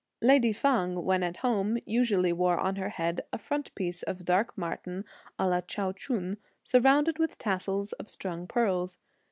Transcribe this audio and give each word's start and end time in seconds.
Lady 0.23 0.51
Feng, 0.51 1.05
when 1.05 1.21
at 1.21 1.37
home, 1.45 1.77
usually 1.85 2.33
wore 2.33 2.57
on 2.57 2.75
her 2.75 2.89
head 2.89 3.21
a 3.31 3.37
front 3.37 3.69
piece 3.75 4.01
of 4.01 4.25
dark 4.25 4.57
martin 4.57 5.05
à 5.37 5.47
la 5.47 5.61
Chao 5.61 5.91
Chün, 5.91 6.37
surrounded 6.63 7.19
with 7.19 7.37
tassels 7.37 7.93
of 7.93 8.09
strung 8.09 8.47
pearls. 8.47 8.97